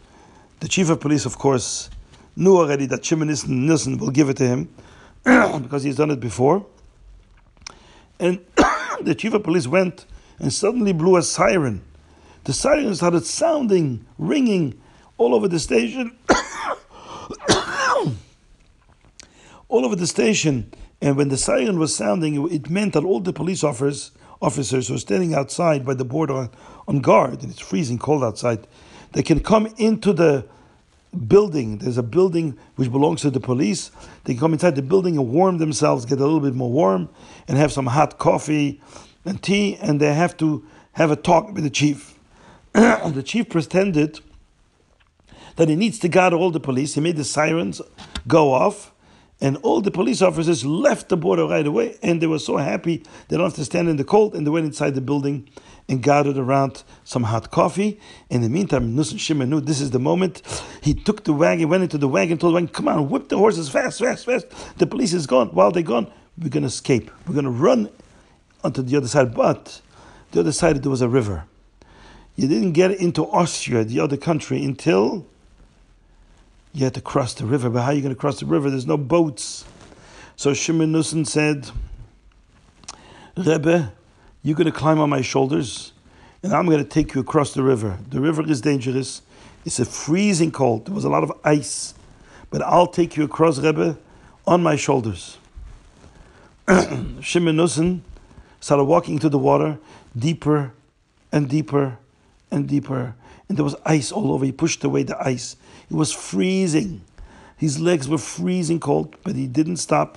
The 0.61 0.69
chief 0.69 0.91
of 0.91 1.01
police, 1.01 1.27
of 1.27 1.39
course, 1.39 1.91
knew 2.37 2.57
already 2.57 2.87
that 2.87 3.05
Shimon 3.05 3.29
Nissen 3.29 3.99
will 3.99 4.11
give 4.11 4.29
it 4.29 4.37
to 4.37 4.47
him 4.47 4.69
because 5.25 5.83
he's 5.83 5.97
done 5.97 6.11
it 6.11 6.21
before. 6.21 6.65
And 8.21 8.39
the 9.01 9.15
chief 9.17 9.35
of 9.35 9.43
police 9.43 9.67
went 9.67 10.07
and 10.39 10.53
suddenly 10.53 10.93
blew 10.93 11.17
a 11.17 11.23
siren. 11.23 11.83
The 12.45 12.53
siren 12.53 12.95
started 12.95 13.25
sounding, 13.25 14.05
ringing 14.19 14.81
all 15.17 15.35
over 15.35 15.49
the 15.49 15.59
station. 15.59 16.17
all 19.69 19.85
over 19.85 19.97
the 19.97 20.07
station. 20.07 20.73
And 21.01 21.17
when 21.17 21.29
the 21.29 21.39
siren 21.39 21.79
was 21.79 21.97
sounding, 21.97 22.53
it 22.53 22.69
meant 22.69 22.93
that 22.93 23.05
all 23.05 23.21
the 23.21 23.33
police 23.33 23.65
officers, 23.65 24.13
officers 24.43 24.89
who 24.89 24.95
are 24.95 24.99
standing 24.99 25.35
outside 25.35 25.87
by 25.87 25.95
the 25.95 26.05
border 26.05 26.51
on 26.89 27.01
guard, 27.01 27.43
and 27.43 27.51
it's 27.51 27.61
freezing 27.61 27.99
cold 27.99 28.25
outside, 28.25 28.67
they 29.13 29.23
can 29.23 29.41
come 29.41 29.73
into 29.79 30.13
the 30.13 30.45
building. 31.29 31.79
There's 31.79 31.99
a 31.99 32.03
building 32.03 32.59
which 32.77 32.91
belongs 32.91 33.23
to 33.23 33.31
the 33.31 33.41
police. 33.41 33.91
They 34.25 34.35
can 34.35 34.41
come 34.41 34.53
inside 34.53 34.75
the 34.75 34.83
building 34.83 35.17
and 35.17 35.29
warm 35.29 35.59
themselves, 35.59 36.05
get 36.05 36.19
a 36.19 36.25
little 36.25 36.41
bit 36.41 36.55
more 36.55 36.71
warm, 36.71 37.09
and 37.47 37.57
have 37.57 37.73
some 37.73 37.87
hot 37.87 38.19
coffee 38.19 38.81
and 39.25 39.43
tea, 39.43 39.77
and 39.81 40.01
they 40.01 40.13
have 40.13 40.37
to 40.39 40.67
have 40.93 41.11
a 41.11 41.17
talk 41.17 41.53
with 41.53 41.65
the 41.65 41.71
chief. 41.71 42.19
the 42.73 43.23
chief 43.25 43.49
pretended 43.49 44.21
that 45.57 45.69
he 45.69 45.77
needs 45.77 45.99
to 46.01 46.09
guard 46.09 46.33
all 46.33 46.51
the 46.51 46.61
police. 46.61 46.95
He 46.95 47.01
made 47.01 47.17
the 47.17 47.25
sirens 47.25 47.81
go 48.27 48.53
off, 48.53 48.92
and 49.43 49.57
all 49.59 49.81
the 49.81 49.91
police 49.91 50.23
officers 50.23 50.65
left 50.65 51.09
the 51.09 51.17
border 51.17 51.47
right 51.47 51.67
away, 51.67 51.99
and 52.01 52.23
they 52.23 52.29
were 52.29 52.39
so 52.39 52.59
happy 52.59 53.03
they 53.29 53.37
don't 53.37 53.47
have 53.47 53.55
to 53.55 53.65
stand 53.65 53.89
in 53.89 53.97
the 53.97 54.05
cold, 54.05 54.37
and 54.37 54.47
they 54.47 54.51
went 54.51 54.65
inside 54.65 54.95
the 54.95 55.01
building 55.01 55.49
and 55.89 56.01
gathered 56.01 56.39
around 56.39 56.85
some 57.03 57.25
hot 57.25 57.51
coffee. 57.51 57.99
In 58.31 58.41
the 58.43 58.49
meantime, 58.49 58.95
Nusan 58.95 59.19
Shimon 59.19 59.51
knew 59.51 59.61
this 59.61 59.81
is 59.81 59.91
the 59.91 59.99
moment. 59.99 60.43
He 60.81 60.95
took 60.95 61.25
the 61.25 61.33
wagon, 61.33 61.69
went 61.69 61.83
into 61.83 61.99
the 61.99 62.07
wagon, 62.07 62.39
told 62.39 62.53
the 62.53 62.55
wagon, 62.55 62.69
come 62.69 62.87
on, 62.87 63.11
whip 63.11 63.29
the 63.29 63.37
horses 63.37 63.69
fast, 63.69 63.99
fast, 63.99 64.25
fast. 64.25 64.47
The 64.79 64.87
police 64.87 65.13
is 65.13 65.27
gone. 65.27 65.49
While 65.49 65.73
they're 65.73 65.83
gone, 65.83 66.11
we're 66.39 66.49
going 66.49 66.63
to 66.63 66.69
escape. 66.69 67.11
We're 67.27 67.35
going 67.35 67.45
to 67.45 67.51
run 67.51 67.91
onto 68.63 68.81
the 68.81 68.97
other 68.97 69.09
side. 69.09 69.35
But 69.35 69.83
the 70.31 70.41
other 70.41 70.53
side, 70.53 70.81
there 70.85 70.91
was 70.91 71.03
a 71.03 71.09
river. 71.09 71.47
You 72.37 72.47
didn't 72.47 72.73
get 72.73 72.93
into 72.93 73.27
Austria, 73.27 73.83
the 73.83 73.99
other 73.99 74.17
country, 74.17 74.65
until 74.65 75.27
you 76.73 76.85
had 76.85 76.95
to 76.95 77.01
cross 77.01 77.35
the 77.35 77.45
river. 77.45 77.71
But 77.71 77.83
how 77.83 77.89
are 77.89 77.95
you 77.95 78.03
going 78.03 78.15
to 78.15 78.21
cross 78.21 78.41
the 78.41 78.47
river? 78.47 78.71
There's 78.71 78.87
no 78.87 78.97
boats. 78.97 79.65
So 80.37 80.55
Shimon 80.55 80.93
Nussen 80.93 81.27
said, 81.27 81.71
Rebbe, 83.37 83.93
you're 84.43 84.57
going 84.57 84.71
to 84.71 84.73
climb 84.73 84.99
on 84.99 85.11
my 85.11 85.21
shoulders, 85.21 85.93
and 86.43 86.53
I'm 86.53 86.67
going 86.67 86.83
to 86.83 86.89
take 86.89 87.15
you 87.15 87.21
across 87.21 87.55
the 87.55 87.63
river. 87.63 87.99
The 88.09 88.21
river 88.21 88.43
is 88.49 88.61
dangerous. 88.61 89.23
It's 89.65 89.79
a 89.79 89.85
freezing 89.85 90.51
cold. 90.51 90.87
There 90.87 90.95
was 90.95 91.05
a 91.05 91.09
lot 91.09 91.23
of 91.23 91.33
ice. 91.45 91.95
But 92.51 92.63
I'll 92.63 92.87
take 92.87 93.17
you 93.17 93.25
across, 93.25 93.59
Rebbe, 93.59 93.97
on 94.47 94.63
my 94.63 94.77
shoulders. 94.77 95.39
Shimon 97.21 97.57
Nussen 97.57 98.03
started 98.61 98.85
walking 98.85 99.19
to 99.21 99.29
the 99.29 99.39
water 99.39 99.79
deeper 100.17 100.73
and 101.31 101.49
deeper 101.49 101.99
and 102.51 102.69
deeper. 102.69 103.15
And 103.49 103.57
there 103.57 103.65
was 103.65 103.77
ice 103.85 104.13
all 104.13 104.33
over. 104.33 104.45
He 104.45 104.53
pushed 104.53 104.85
away 104.85 105.03
the 105.03 105.21
ice. 105.23 105.57
It 105.93 105.97
was 105.97 106.11
freezing. 106.11 107.03
His 107.55 107.79
legs 107.79 108.09
were 108.09 108.17
freezing 108.17 108.81
cold, 108.81 109.15
but 109.23 109.37
he 109.37 109.47
didn't 109.47 109.77
stop. 109.77 110.17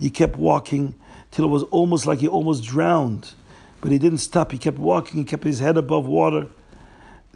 He 0.00 0.10
kept 0.10 0.36
walking 0.36 0.96
till 1.30 1.44
it 1.44 1.48
was 1.48 1.62
almost 1.64 2.06
like 2.06 2.18
he 2.18 2.26
almost 2.26 2.64
drowned. 2.64 3.32
But 3.80 3.92
he 3.92 3.98
didn't 4.00 4.18
stop. 4.18 4.50
He 4.50 4.58
kept 4.58 4.78
walking. 4.78 5.20
He 5.20 5.24
kept 5.24 5.44
his 5.44 5.60
head 5.60 5.76
above 5.76 6.06
water. 6.06 6.48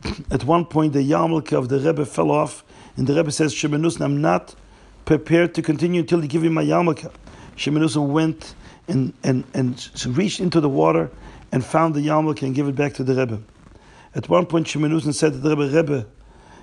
At 0.33 0.43
one 0.43 0.65
point, 0.65 0.95
the 0.95 0.99
yarmulke 0.99 1.53
of 1.53 1.69
the 1.69 1.79
Rebbe 1.79 2.05
fell 2.05 2.33
off, 2.33 2.65
and 2.97 3.07
the 3.07 3.15
Rebbe 3.15 3.31
says, 3.31 3.55
Shemenus, 3.55 4.01
I'm 4.01 4.21
not 4.21 4.57
prepared 5.05 5.55
to 5.55 5.63
continue 5.63 6.01
until 6.01 6.21
you 6.23 6.27
give 6.27 6.43
me 6.43 6.49
my 6.49 6.65
yarmulke. 6.65 7.09
Shemenus 7.57 7.97
went 7.97 8.57
and, 8.89 9.13
and, 9.23 9.45
and 9.55 10.07
reached 10.09 10.41
into 10.41 10.61
the 10.61 10.69
water 10.69 11.09
and 11.53 11.65
found 11.65 11.95
the 11.95 12.01
yarmulke 12.01 12.43
and 12.43 12.53
gave 12.53 12.67
it 12.67 12.75
back 12.75 12.95
to 12.95 13.05
the 13.05 13.15
Rebbe. 13.15 13.41
At 14.17 14.29
one 14.29 14.47
point, 14.47 14.67
Shemenus 14.67 15.15
said 15.15 15.35
to 15.35 15.39
the 15.39 15.51
Rebbe, 15.51 15.69
Rebbe, 15.73 16.07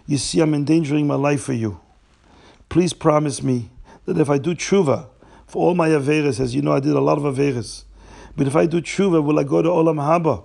you 0.06 0.18
see, 0.18 0.42
I'm 0.42 0.54
endangering 0.54 1.08
my 1.08 1.16
life 1.16 1.44
for 1.44 1.54
you. 1.54 1.80
Please 2.70 2.94
promise 2.94 3.42
me 3.42 3.70
that 4.06 4.18
if 4.18 4.30
I 4.30 4.38
do 4.38 4.54
tshuva 4.54 5.08
for 5.48 5.68
all 5.68 5.76
my 5.76 5.90
averes, 5.90 6.40
as 6.40 6.54
you 6.56 6.62
know, 6.62 6.74
I 6.74 6.80
did 6.80 6.94
a 6.94 7.00
lot 7.00 7.18
of 7.18 7.24
averes, 7.24 7.84
but 8.36 8.48
if 8.48 8.56
I 8.56 8.66
do 8.66 8.82
tshuva, 8.82 9.24
will 9.24 9.40
I 9.40 9.44
go 9.44 9.62
to 9.62 9.70
Olam 9.70 9.98
Haba? 9.98 10.44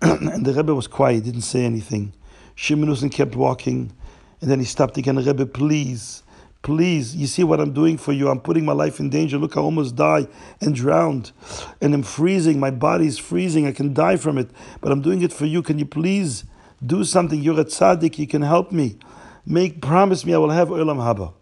and 0.32 0.46
the 0.46 0.52
Rebbe 0.52 0.74
was 0.74 0.86
quiet, 0.86 1.24
didn't 1.24 1.42
say 1.42 1.64
anything. 1.64 2.12
Shimon 2.54 3.10
kept 3.10 3.34
walking, 3.34 3.92
and 4.40 4.50
then 4.50 4.58
he 4.60 4.64
stopped 4.64 4.96
again. 4.96 5.16
Rebbe, 5.16 5.46
please, 5.46 6.22
please, 6.62 7.14
you 7.16 7.26
see 7.26 7.42
what 7.42 7.60
I'm 7.60 7.72
doing 7.72 7.98
for 7.98 8.12
you? 8.12 8.28
I'm 8.28 8.40
putting 8.40 8.64
my 8.64 8.72
life 8.72 9.00
in 9.00 9.10
danger. 9.10 9.36
Look, 9.38 9.56
I 9.56 9.60
almost 9.60 9.96
die 9.96 10.28
and 10.60 10.74
drowned, 10.74 11.32
and 11.80 11.92
I'm 11.92 12.02
freezing. 12.02 12.60
My 12.60 12.70
body's 12.70 13.18
freezing. 13.18 13.66
I 13.66 13.72
can 13.72 13.92
die 13.92 14.16
from 14.16 14.38
it, 14.38 14.50
but 14.80 14.92
I'm 14.92 15.02
doing 15.02 15.22
it 15.22 15.32
for 15.32 15.46
you. 15.46 15.62
Can 15.62 15.78
you 15.78 15.86
please? 15.86 16.44
Do 16.84 17.04
something. 17.04 17.42
You're 17.42 17.60
a 17.60 17.64
tzaddik. 17.64 18.18
You 18.18 18.26
can 18.26 18.42
help 18.42 18.72
me. 18.72 18.98
Make 19.46 19.80
promise 19.80 20.24
me 20.26 20.34
I 20.34 20.38
will 20.38 20.50
have 20.50 20.68
olam 20.68 20.98
haba. 20.98 21.32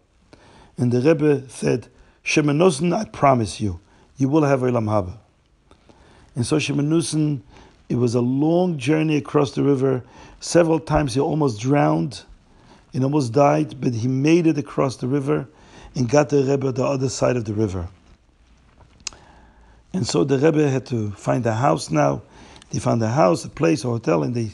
And 0.77 0.91
the 0.91 1.01
Rebbe 1.01 1.49
said, 1.49 1.87
Shemenusen, 2.23 2.95
I 2.95 3.05
promise 3.05 3.59
you, 3.59 3.79
you 4.17 4.29
will 4.29 4.43
have 4.43 4.61
olam 4.61 4.85
haba. 4.85 5.17
And 6.35 6.45
so 6.45 6.57
Shemenusen, 6.57 7.41
it 7.89 7.95
was 7.95 8.15
a 8.15 8.21
long 8.21 8.77
journey 8.77 9.17
across 9.17 9.51
the 9.51 9.63
river. 9.63 10.03
Several 10.39 10.79
times 10.79 11.13
he 11.15 11.19
almost 11.19 11.59
drowned 11.59 12.23
and 12.93 13.03
almost 13.03 13.33
died, 13.33 13.79
but 13.81 13.93
he 13.93 14.07
made 14.07 14.47
it 14.47 14.57
across 14.57 14.97
the 14.97 15.07
river 15.07 15.47
and 15.95 16.09
got 16.09 16.29
the 16.29 16.43
Rebbe 16.43 16.71
the 16.71 16.85
other 16.85 17.09
side 17.09 17.35
of 17.35 17.45
the 17.45 17.53
river. 17.53 17.87
And 19.93 20.05
so 20.05 20.23
the 20.23 20.37
Rebbe 20.37 20.69
had 20.69 20.85
to 20.87 21.11
find 21.11 21.45
a 21.45 21.53
house 21.53 21.89
now. 21.89 22.21
They 22.69 22.79
found 22.79 23.01
a 23.01 23.09
house, 23.09 23.45
a 23.45 23.49
place, 23.49 23.83
a 23.83 23.87
hotel, 23.87 24.23
and 24.23 24.35
they 24.35 24.51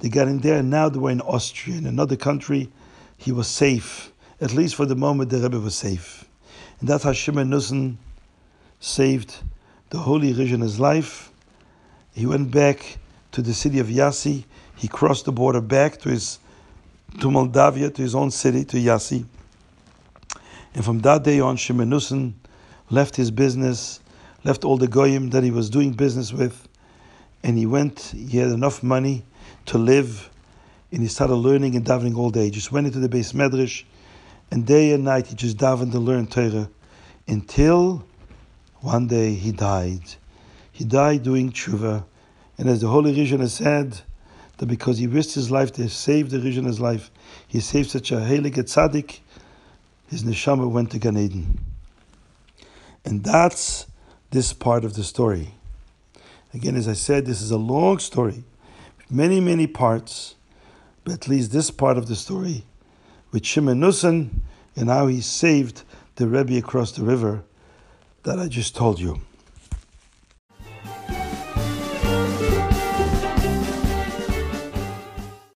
they 0.00 0.08
got 0.08 0.28
in 0.28 0.38
there, 0.38 0.58
and 0.58 0.70
now 0.70 0.88
they 0.88 0.98
were 0.98 1.10
in 1.10 1.20
Austria, 1.20 1.76
in 1.76 1.86
another 1.86 2.16
country. 2.16 2.70
He 3.16 3.32
was 3.32 3.48
safe. 3.48 4.12
At 4.40 4.54
least 4.54 4.76
for 4.76 4.86
the 4.86 4.94
moment, 4.94 5.30
the 5.30 5.38
Rebbe 5.38 5.58
was 5.58 5.74
safe. 5.74 6.24
And 6.80 6.88
that's 6.88 7.02
how 7.02 7.12
Shimon 7.12 7.50
Nussen 7.50 7.98
saved 8.78 9.36
the 9.90 9.98
holy 9.98 10.32
Rishon's 10.32 10.78
life. 10.78 11.32
He 12.14 12.26
went 12.26 12.50
back 12.50 12.98
to 13.32 13.42
the 13.42 13.54
city 13.54 13.80
of 13.80 13.88
Yassi. 13.88 14.44
He 14.76 14.86
crossed 14.86 15.24
the 15.24 15.32
border 15.32 15.60
back 15.60 15.98
to 16.02 16.08
his 16.10 16.38
to 17.20 17.30
Moldavia, 17.30 17.90
to 17.90 18.02
his 18.02 18.14
own 18.14 18.30
city, 18.30 18.64
to 18.66 18.76
Yassi. 18.76 19.24
And 20.74 20.84
from 20.84 21.00
that 21.00 21.24
day 21.24 21.40
on, 21.40 21.56
Shimon 21.56 21.88
Nussen 21.88 22.34
left 22.90 23.16
his 23.16 23.30
business, 23.30 24.00
left 24.44 24.64
all 24.64 24.76
the 24.76 24.86
goyim 24.86 25.30
that 25.30 25.42
he 25.42 25.50
was 25.50 25.70
doing 25.70 25.92
business 25.92 26.32
with, 26.32 26.68
and 27.42 27.58
he 27.58 27.66
went. 27.66 28.12
He 28.14 28.38
had 28.38 28.50
enough 28.50 28.82
money 28.82 29.24
to 29.68 29.78
live, 29.78 30.30
and 30.90 31.02
he 31.02 31.08
started 31.08 31.34
learning 31.34 31.76
and 31.76 31.84
davening 31.84 32.16
all 32.16 32.30
day. 32.30 32.44
He 32.44 32.50
just 32.50 32.72
went 32.72 32.86
into 32.86 32.98
the 32.98 33.08
beis 33.08 33.32
medrash, 33.32 33.84
and 34.50 34.66
day 34.66 34.92
and 34.92 35.04
night 35.04 35.28
he 35.28 35.34
just 35.34 35.58
davened 35.58 35.94
and 35.94 36.04
learned 36.04 36.30
Torah, 36.30 36.68
until 37.26 38.04
one 38.80 39.06
day 39.06 39.34
he 39.34 39.52
died. 39.52 40.02
He 40.72 40.84
died 40.84 41.22
doing 41.22 41.52
tshuva, 41.52 42.04
and 42.56 42.68
as 42.68 42.80
the 42.80 42.88
Holy 42.88 43.14
Rishon 43.14 43.40
has 43.40 43.54
said, 43.54 44.00
that 44.56 44.66
because 44.66 44.98
he 44.98 45.06
risked 45.06 45.34
his 45.34 45.50
life 45.50 45.72
to 45.72 45.88
save 45.88 46.30
the 46.30 46.38
Rishon's 46.38 46.80
life, 46.80 47.10
he 47.46 47.60
saved 47.60 47.90
such 47.90 48.10
a 48.10 48.16
Heilig 48.16 48.54
tzaddik, 48.54 49.20
his 50.08 50.24
neshama 50.24 50.68
went 50.68 50.90
to 50.90 50.98
Gan 50.98 51.16
Eden. 51.16 51.60
And 53.04 53.22
that's 53.22 53.86
this 54.30 54.52
part 54.52 54.84
of 54.84 54.94
the 54.94 55.04
story. 55.04 55.54
Again, 56.54 56.76
as 56.76 56.88
I 56.88 56.94
said, 56.94 57.26
this 57.26 57.42
is 57.42 57.50
a 57.50 57.58
long 57.58 57.98
story 57.98 58.44
many, 59.10 59.40
many 59.40 59.66
parts, 59.66 60.34
but 61.04 61.14
at 61.14 61.28
least 61.28 61.52
this 61.52 61.70
part 61.70 61.96
of 61.96 62.08
the 62.08 62.16
story 62.16 62.64
with 63.30 63.44
Shimon 63.44 63.80
Nussen 63.80 64.42
and 64.76 64.88
how 64.88 65.06
he 65.06 65.20
saved 65.20 65.82
the 66.16 66.26
Rebbe 66.26 66.56
across 66.56 66.92
the 66.92 67.04
river 67.04 67.42
that 68.22 68.38
I 68.38 68.48
just 68.48 68.74
told 68.76 69.00
you. 69.00 69.20